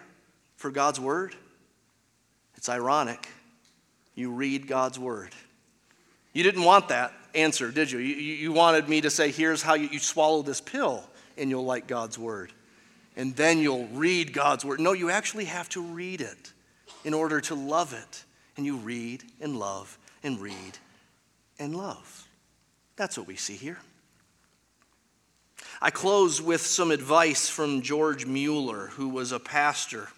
[0.57, 1.35] for God's Word?
[2.61, 3.27] It's ironic.
[4.15, 5.31] You read God's word.
[6.35, 8.01] You didn't want that answer, did you?
[8.01, 11.03] You, you wanted me to say, here's how you, you swallow this pill
[11.39, 12.53] and you'll like God's word.
[13.17, 14.79] And then you'll read God's word.
[14.79, 16.53] No, you actually have to read it
[17.03, 18.25] in order to love it.
[18.59, 20.77] And you read and love and read
[21.59, 22.29] and love.
[22.97, 23.79] That's what we see here.
[25.81, 30.09] I close with some advice from George Mueller, who was a pastor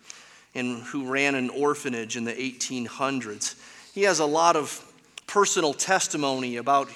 [0.54, 3.54] and who ran an orphanage in the 1800s.
[3.94, 4.84] He has a lot of
[5.26, 6.88] personal testimony about,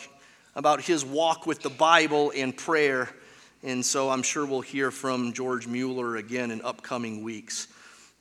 [0.54, 3.08] about his walk with the Bible and prayer.
[3.62, 7.68] And so I'm sure we'll hear from George Mueller again in upcoming weeks.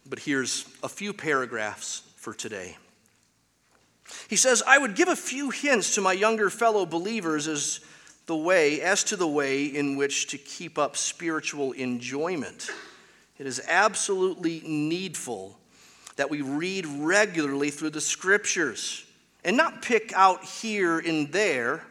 [0.07, 2.77] But here's a few paragraphs for today.
[4.29, 7.79] He says, I would give a few hints to my younger fellow believers as
[8.27, 12.69] the way, as to the way in which to keep up spiritual enjoyment.
[13.37, 15.57] It is absolutely needful
[16.15, 19.05] that we read regularly through the scriptures
[19.43, 21.83] and not pick out here and there.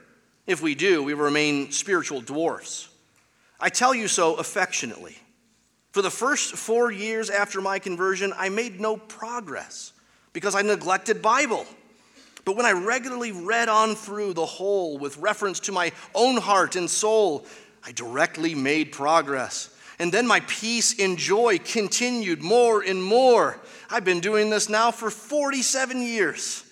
[0.46, 2.88] If we do, we remain spiritual dwarfs.
[3.60, 5.16] I tell you so affectionately.
[5.92, 9.92] For the first four years after my conversion, I made no progress
[10.32, 11.66] because I neglected Bible.
[12.44, 16.76] But when I regularly read on through the whole with reference to my own heart
[16.76, 17.46] and soul,
[17.84, 19.73] I directly made progress.
[19.98, 23.60] And then my peace and joy continued more and more.
[23.90, 26.64] I've been doing this now for 47 years.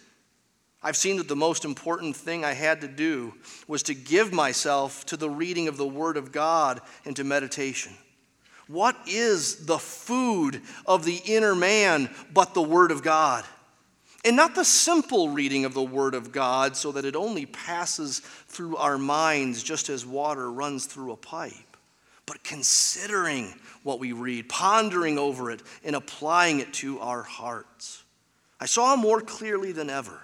[0.83, 3.35] I've seen that the most important thing I had to do
[3.69, 7.93] was to give myself to the reading of the Word of God and to meditation.
[8.67, 13.45] What is the food of the inner man but the Word of God?
[14.25, 18.21] And not the simple reading of the Word of God so that it only passes
[18.21, 21.72] through our minds just as water runs through a pipe
[22.27, 28.03] but considering what we read, pondering over it, and applying it to our hearts.
[28.61, 30.21] I saw more clearly than ever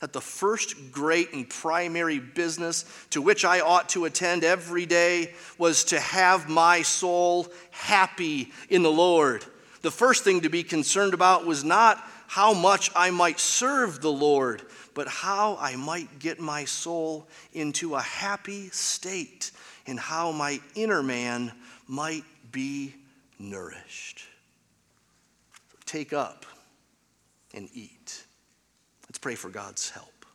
[0.00, 5.34] that the first great and primary business to which I ought to attend every day
[5.58, 9.44] was to have my soul happy in the Lord.
[9.82, 14.12] The first thing to be concerned about was not how much I might serve the
[14.12, 14.62] Lord,
[14.94, 19.50] but how I might get my soul into a happy state
[19.88, 21.50] and how my inner man
[21.88, 22.94] might be
[23.38, 24.22] nourished.
[25.86, 26.44] Take up
[27.54, 28.24] and eat.
[29.08, 30.26] Let's pray for God's help.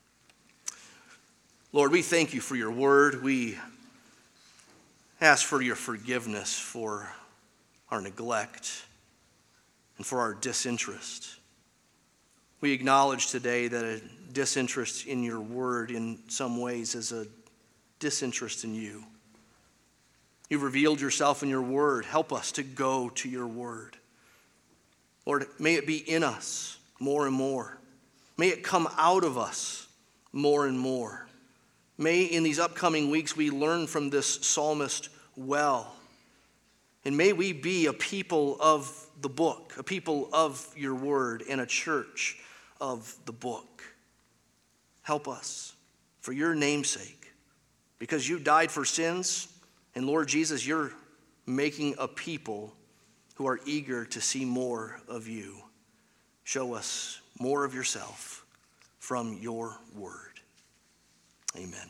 [1.71, 3.23] Lord, we thank you for your word.
[3.23, 3.57] We
[5.21, 7.07] ask for your forgiveness for
[7.91, 8.85] our neglect
[9.97, 11.35] and for our disinterest.
[12.59, 14.01] We acknowledge today that a
[14.33, 17.27] disinterest in your word in some ways is a
[17.99, 19.03] disinterest in you.
[20.53, 22.05] You've revealed yourself in your word.
[22.05, 23.97] Help us to go to your word.
[25.25, 27.79] Lord, may it be in us more and more.
[28.37, 29.87] May it come out of us
[30.31, 31.25] more and more.
[31.97, 35.95] May in these upcoming weeks we learn from this psalmist well.
[37.03, 41.61] And may we be a people of the book, a people of your word, and
[41.61, 42.37] a church
[42.79, 43.81] of the book.
[45.01, 45.73] Help us
[46.21, 47.31] for your namesake,
[47.97, 49.47] because you died for sins,
[49.95, 50.91] and Lord Jesus, you're
[51.45, 52.73] making a people
[53.35, 55.57] who are eager to see more of you.
[56.43, 58.45] Show us more of yourself
[58.99, 60.39] from your word.
[61.57, 61.89] Amen.